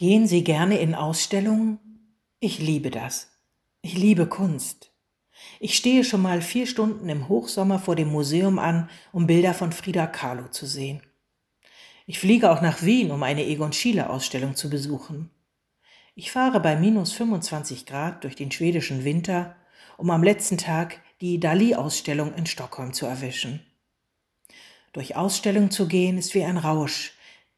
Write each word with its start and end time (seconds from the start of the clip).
Gehen 0.00 0.26
Sie 0.26 0.44
gerne 0.44 0.78
in 0.78 0.94
Ausstellungen? 0.94 1.78
Ich 2.40 2.58
liebe 2.58 2.90
das. 2.90 3.38
Ich 3.82 3.98
liebe 3.98 4.26
Kunst. 4.26 4.94
Ich 5.58 5.76
stehe 5.76 6.04
schon 6.04 6.22
mal 6.22 6.40
vier 6.40 6.66
Stunden 6.66 7.06
im 7.10 7.28
Hochsommer 7.28 7.78
vor 7.78 7.96
dem 7.96 8.08
Museum 8.08 8.58
an, 8.58 8.88
um 9.12 9.26
Bilder 9.26 9.52
von 9.52 9.72
Frida 9.72 10.06
Kahlo 10.06 10.48
zu 10.48 10.64
sehen. 10.64 11.02
Ich 12.06 12.18
fliege 12.18 12.50
auch 12.50 12.62
nach 12.62 12.80
Wien, 12.82 13.10
um 13.10 13.22
eine 13.22 13.44
Egon 13.44 13.74
Schiele 13.74 14.08
Ausstellung 14.08 14.56
zu 14.56 14.70
besuchen. 14.70 15.28
Ich 16.14 16.32
fahre 16.32 16.60
bei 16.60 16.76
minus 16.76 17.12
25 17.12 17.84
Grad 17.84 18.24
durch 18.24 18.36
den 18.36 18.50
schwedischen 18.50 19.04
Winter, 19.04 19.54
um 19.98 20.08
am 20.08 20.22
letzten 20.22 20.56
Tag 20.56 21.02
die 21.20 21.38
Dali-Ausstellung 21.38 22.32
in 22.32 22.46
Stockholm 22.46 22.94
zu 22.94 23.04
erwischen. 23.04 23.60
Durch 24.94 25.14
Ausstellungen 25.14 25.70
zu 25.70 25.88
gehen 25.88 26.16
ist 26.16 26.34
wie 26.34 26.44
ein 26.44 26.56
Rausch. 26.56 27.12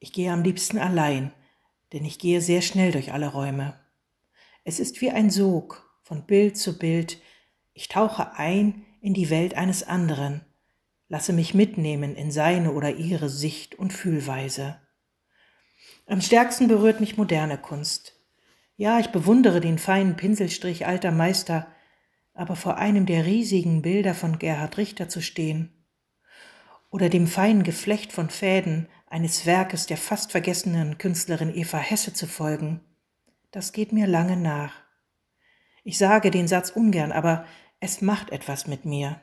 Ich 0.00 0.12
gehe 0.12 0.32
am 0.32 0.42
liebsten 0.42 0.78
allein, 0.78 1.30
denn 1.94 2.04
ich 2.04 2.18
gehe 2.18 2.40
sehr 2.40 2.60
schnell 2.60 2.90
durch 2.90 3.12
alle 3.12 3.28
Räume. 3.28 3.78
Es 4.64 4.80
ist 4.80 5.00
wie 5.00 5.10
ein 5.10 5.30
Sog 5.30 5.88
von 6.02 6.26
Bild 6.26 6.58
zu 6.58 6.76
Bild. 6.76 7.20
Ich 7.72 7.86
tauche 7.88 8.36
ein 8.36 8.84
in 9.00 9.14
die 9.14 9.30
Welt 9.30 9.54
eines 9.54 9.84
anderen, 9.84 10.44
lasse 11.08 11.32
mich 11.32 11.54
mitnehmen 11.54 12.16
in 12.16 12.32
seine 12.32 12.72
oder 12.72 12.96
ihre 12.96 13.28
Sicht 13.28 13.76
und 13.76 13.92
Fühlweise. 13.92 14.80
Am 16.06 16.20
stärksten 16.20 16.66
berührt 16.66 16.98
mich 16.98 17.16
moderne 17.16 17.58
Kunst. 17.58 18.20
Ja, 18.76 18.98
ich 18.98 19.12
bewundere 19.12 19.60
den 19.60 19.78
feinen 19.78 20.16
Pinselstrich 20.16 20.86
alter 20.86 21.12
Meister, 21.12 21.68
aber 22.32 22.56
vor 22.56 22.76
einem 22.76 23.06
der 23.06 23.24
riesigen 23.24 23.82
Bilder 23.82 24.14
von 24.14 24.40
Gerhard 24.40 24.78
Richter 24.78 25.08
zu 25.08 25.22
stehen 25.22 25.70
oder 26.90 27.08
dem 27.08 27.26
feinen 27.26 27.64
Geflecht 27.64 28.12
von 28.12 28.30
Fäden 28.30 28.88
eines 29.14 29.46
Werkes 29.46 29.86
der 29.86 29.96
fast 29.96 30.32
vergessenen 30.32 30.98
Künstlerin 30.98 31.54
Eva 31.54 31.78
Hesse 31.78 32.12
zu 32.12 32.26
folgen, 32.26 32.80
das 33.52 33.70
geht 33.70 33.92
mir 33.92 34.08
lange 34.08 34.36
nach. 34.36 34.72
Ich 35.84 35.98
sage 35.98 36.32
den 36.32 36.48
Satz 36.48 36.70
ungern, 36.70 37.12
aber 37.12 37.44
es 37.78 38.02
macht 38.02 38.30
etwas 38.30 38.66
mit 38.66 38.84
mir. 38.84 39.20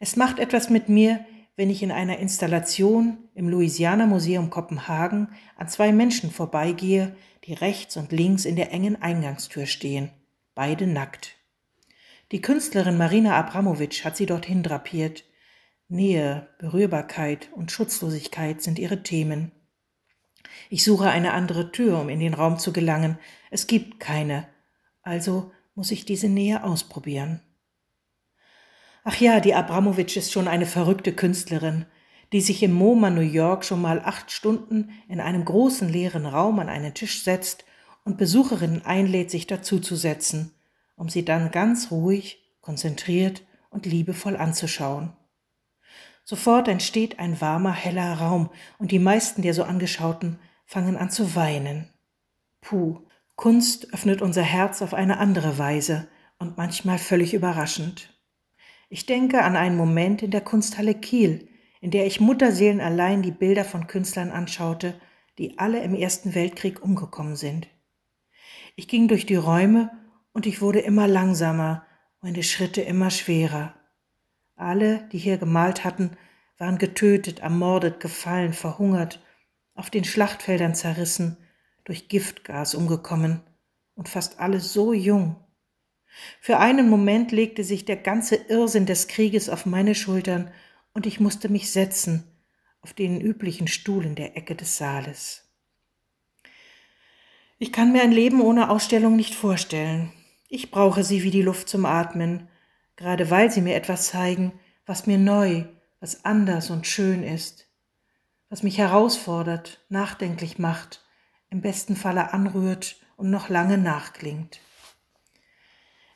Es 0.00 0.16
macht 0.16 0.40
etwas 0.40 0.68
mit 0.68 0.88
mir, 0.88 1.24
wenn 1.54 1.70
ich 1.70 1.84
in 1.84 1.92
einer 1.92 2.18
Installation 2.18 3.18
im 3.36 3.48
Louisiana 3.48 4.04
Museum 4.04 4.50
Kopenhagen 4.50 5.28
an 5.56 5.68
zwei 5.68 5.92
Menschen 5.92 6.32
vorbeigehe, 6.32 7.14
die 7.44 7.52
rechts 7.52 7.96
und 7.96 8.10
links 8.10 8.44
in 8.44 8.56
der 8.56 8.72
engen 8.72 9.00
Eingangstür 9.00 9.66
stehen, 9.66 10.10
beide 10.56 10.88
nackt. 10.88 11.36
Die 12.32 12.40
Künstlerin 12.40 12.98
Marina 12.98 13.38
Abramowitsch 13.38 14.04
hat 14.04 14.16
sie 14.16 14.26
dorthin 14.26 14.64
drapiert. 14.64 15.22
Nähe, 15.88 16.48
Berührbarkeit 16.58 17.48
und 17.54 17.70
Schutzlosigkeit 17.70 18.60
sind 18.60 18.78
ihre 18.78 19.04
Themen. 19.04 19.52
Ich 20.68 20.82
suche 20.82 21.08
eine 21.10 21.32
andere 21.32 21.70
Tür, 21.70 22.00
um 22.00 22.08
in 22.08 22.18
den 22.18 22.34
Raum 22.34 22.58
zu 22.58 22.72
gelangen. 22.72 23.18
Es 23.50 23.68
gibt 23.68 24.00
keine. 24.00 24.48
Also 25.02 25.52
muss 25.76 25.92
ich 25.92 26.04
diese 26.04 26.28
Nähe 26.28 26.64
ausprobieren. 26.64 27.40
Ach 29.04 29.14
ja, 29.16 29.38
die 29.38 29.54
Abramowitsch 29.54 30.16
ist 30.16 30.32
schon 30.32 30.48
eine 30.48 30.66
verrückte 30.66 31.12
Künstlerin, 31.12 31.86
die 32.32 32.40
sich 32.40 32.64
im 32.64 32.72
MoMA 32.72 33.10
New 33.10 33.20
York 33.20 33.64
schon 33.64 33.80
mal 33.80 34.00
acht 34.00 34.32
Stunden 34.32 34.90
in 35.08 35.20
einem 35.20 35.44
großen 35.44 35.88
leeren 35.88 36.26
Raum 36.26 36.58
an 36.58 36.68
einen 36.68 36.94
Tisch 36.94 37.22
setzt 37.22 37.64
und 38.04 38.18
Besucherinnen 38.18 38.84
einlädt, 38.84 39.30
sich 39.30 39.46
dazuzusetzen, 39.46 40.50
um 40.96 41.08
sie 41.08 41.24
dann 41.24 41.52
ganz 41.52 41.92
ruhig, 41.92 42.42
konzentriert 42.60 43.44
und 43.70 43.86
liebevoll 43.86 44.36
anzuschauen. 44.36 45.12
Sofort 46.28 46.66
entsteht 46.66 47.20
ein 47.20 47.40
warmer, 47.40 47.72
heller 47.72 48.14
Raum 48.14 48.50
und 48.78 48.90
die 48.90 48.98
meisten 48.98 49.42
der 49.42 49.54
so 49.54 49.62
Angeschauten 49.62 50.40
fangen 50.64 50.96
an 50.96 51.08
zu 51.08 51.36
weinen. 51.36 51.88
Puh, 52.60 52.98
Kunst 53.36 53.94
öffnet 53.94 54.20
unser 54.22 54.42
Herz 54.42 54.82
auf 54.82 54.92
eine 54.92 55.18
andere 55.18 55.56
Weise 55.56 56.08
und 56.40 56.56
manchmal 56.56 56.98
völlig 56.98 57.32
überraschend. 57.32 58.12
Ich 58.88 59.06
denke 59.06 59.44
an 59.44 59.54
einen 59.54 59.76
Moment 59.76 60.20
in 60.20 60.32
der 60.32 60.40
Kunsthalle 60.40 60.96
Kiel, 60.96 61.48
in 61.80 61.92
der 61.92 62.06
ich 62.06 62.18
Mutterseelen 62.18 62.80
allein 62.80 63.22
die 63.22 63.30
Bilder 63.30 63.64
von 63.64 63.86
Künstlern 63.86 64.32
anschaute, 64.32 65.00
die 65.38 65.60
alle 65.60 65.80
im 65.84 65.94
Ersten 65.94 66.34
Weltkrieg 66.34 66.82
umgekommen 66.82 67.36
sind. 67.36 67.68
Ich 68.74 68.88
ging 68.88 69.06
durch 69.06 69.26
die 69.26 69.36
Räume 69.36 69.92
und 70.32 70.44
ich 70.44 70.60
wurde 70.60 70.80
immer 70.80 71.06
langsamer, 71.06 71.86
meine 72.20 72.42
Schritte 72.42 72.80
immer 72.82 73.10
schwerer. 73.12 73.75
Alle, 74.56 75.06
die 75.12 75.18
hier 75.18 75.38
gemalt 75.38 75.84
hatten, 75.84 76.16
waren 76.58 76.78
getötet, 76.78 77.40
ermordet, 77.40 78.00
gefallen, 78.00 78.52
verhungert 78.52 79.22
auf 79.74 79.90
den 79.90 80.04
Schlachtfeldern 80.04 80.74
zerrissen, 80.74 81.36
durch 81.84 82.08
Giftgas 82.08 82.74
umgekommen 82.74 83.42
und 83.94 84.08
fast 84.08 84.40
alle 84.40 84.60
so 84.60 84.92
jung. 84.92 85.36
Für 86.40 86.58
einen 86.58 86.88
Moment 86.88 87.30
legte 87.30 87.62
sich 87.62 87.84
der 87.84 87.96
ganze 87.96 88.36
Irrsinn 88.36 88.86
des 88.86 89.06
Krieges 89.06 89.48
auf 89.50 89.66
meine 89.66 89.94
Schultern 89.94 90.50
und 90.94 91.06
ich 91.06 91.20
musste 91.20 91.50
mich 91.50 91.70
setzen 91.70 92.24
auf 92.80 92.94
den 92.94 93.20
üblichen 93.20 93.68
Stuhl 93.68 94.06
in 94.06 94.14
der 94.14 94.36
Ecke 94.36 94.54
des 94.54 94.78
Saales. 94.78 95.42
Ich 97.58 97.72
kann 97.72 97.92
mir 97.92 98.02
ein 98.02 98.12
Leben 98.12 98.40
ohne 98.40 98.70
Ausstellung 98.70 99.16
nicht 99.16 99.34
vorstellen. 99.34 100.12
Ich 100.48 100.70
brauche 100.70 101.04
sie 101.04 101.22
wie 101.22 101.30
die 101.30 101.42
Luft 101.42 101.68
zum 101.68 101.84
Atmen, 101.84 102.48
gerade 102.96 103.30
weil 103.30 103.50
sie 103.50 103.60
mir 103.60 103.76
etwas 103.76 104.08
zeigen, 104.08 104.58
was 104.84 105.06
mir 105.06 105.18
neu, 105.18 105.64
was 106.00 106.24
anders 106.24 106.70
und 106.70 106.86
schön 106.86 107.22
ist 107.22 107.66
was 108.48 108.62
mich 108.62 108.78
herausfordert, 108.78 109.84
nachdenklich 109.88 110.58
macht, 110.58 111.04
im 111.50 111.60
besten 111.60 111.96
Falle 111.96 112.32
anrührt 112.32 112.96
und 113.16 113.30
noch 113.30 113.48
lange 113.48 113.78
nachklingt. 113.78 114.60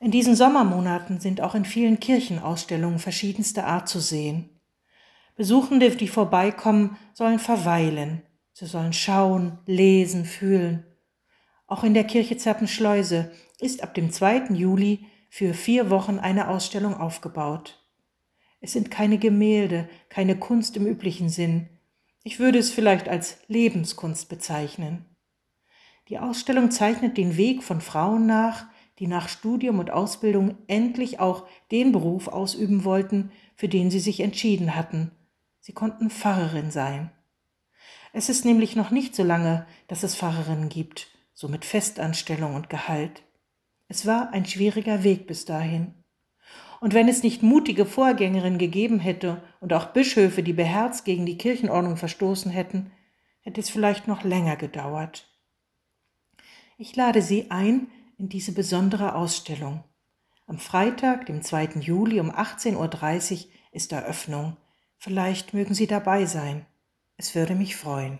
In 0.00 0.10
diesen 0.10 0.36
Sommermonaten 0.36 1.20
sind 1.20 1.40
auch 1.40 1.54
in 1.54 1.64
vielen 1.64 1.98
Kirchen 2.00 2.38
Ausstellungen 2.38 2.98
verschiedenster 2.98 3.66
Art 3.66 3.88
zu 3.88 3.98
sehen. 3.98 4.50
Besuchende, 5.34 5.90
die 5.90 6.08
vorbeikommen, 6.08 6.96
sollen 7.14 7.38
verweilen, 7.38 8.22
sie 8.52 8.66
sollen 8.66 8.92
schauen, 8.92 9.58
lesen, 9.66 10.24
fühlen. 10.24 10.84
Auch 11.66 11.84
in 11.84 11.94
der 11.94 12.04
Kirche 12.04 12.36
Zerpenschleuse 12.36 13.32
ist 13.58 13.82
ab 13.82 13.94
dem 13.94 14.12
2. 14.12 14.52
Juli 14.52 15.06
für 15.28 15.54
vier 15.54 15.90
Wochen 15.90 16.18
eine 16.18 16.48
Ausstellung 16.48 16.94
aufgebaut. 16.94 17.84
Es 18.60 18.72
sind 18.72 18.90
keine 18.90 19.18
Gemälde, 19.18 19.88
keine 20.08 20.36
Kunst 20.38 20.76
im 20.76 20.86
üblichen 20.86 21.28
Sinn, 21.28 21.68
ich 22.28 22.38
würde 22.38 22.58
es 22.58 22.70
vielleicht 22.70 23.08
als 23.08 23.38
Lebenskunst 23.46 24.28
bezeichnen. 24.28 25.06
Die 26.08 26.18
Ausstellung 26.18 26.70
zeichnet 26.70 27.16
den 27.16 27.38
Weg 27.38 27.62
von 27.62 27.80
Frauen 27.80 28.26
nach, 28.26 28.66
die 28.98 29.06
nach 29.06 29.30
Studium 29.30 29.78
und 29.78 29.90
Ausbildung 29.90 30.58
endlich 30.66 31.20
auch 31.20 31.46
den 31.70 31.90
Beruf 31.90 32.28
ausüben 32.28 32.84
wollten, 32.84 33.30
für 33.54 33.68
den 33.68 33.90
sie 33.90 34.00
sich 34.00 34.20
entschieden 34.20 34.74
hatten. 34.74 35.10
Sie 35.60 35.72
konnten 35.72 36.10
Pfarrerin 36.10 36.70
sein. 36.70 37.10
Es 38.12 38.28
ist 38.28 38.44
nämlich 38.44 38.76
noch 38.76 38.90
nicht 38.90 39.14
so 39.14 39.22
lange, 39.22 39.66
dass 39.86 40.02
es 40.02 40.14
Pfarrerinnen 40.14 40.68
gibt, 40.68 41.08
so 41.32 41.48
mit 41.48 41.64
Festanstellung 41.64 42.54
und 42.56 42.68
Gehalt. 42.68 43.22
Es 43.88 44.06
war 44.06 44.32
ein 44.32 44.44
schwieriger 44.44 45.02
Weg 45.02 45.26
bis 45.26 45.44
dahin. 45.44 45.94
Und 46.80 46.94
wenn 46.94 47.08
es 47.08 47.22
nicht 47.22 47.42
mutige 47.42 47.86
Vorgängerinnen 47.86 48.58
gegeben 48.58 49.00
hätte 49.00 49.42
und 49.60 49.72
auch 49.72 49.86
Bischöfe, 49.86 50.42
die 50.42 50.52
beherzt 50.52 51.04
gegen 51.04 51.26
die 51.26 51.38
Kirchenordnung 51.38 51.96
verstoßen 51.96 52.50
hätten, 52.52 52.92
hätte 53.40 53.60
es 53.60 53.70
vielleicht 53.70 54.06
noch 54.06 54.22
länger 54.22 54.56
gedauert. 54.56 55.26
Ich 56.76 56.94
lade 56.94 57.22
Sie 57.22 57.50
ein 57.50 57.88
in 58.18 58.28
diese 58.28 58.52
besondere 58.52 59.14
Ausstellung. 59.14 59.82
Am 60.46 60.58
Freitag, 60.58 61.26
dem 61.26 61.42
2. 61.42 61.80
Juli 61.80 62.20
um 62.20 62.30
18.30 62.30 62.76
Uhr 62.76 63.50
ist 63.72 63.92
Eröffnung. 63.92 64.56
Vielleicht 64.96 65.52
mögen 65.52 65.74
Sie 65.74 65.86
dabei 65.86 66.24
sein. 66.24 66.64
Es 67.16 67.34
würde 67.34 67.54
mich 67.54 67.76
freuen. 67.76 68.16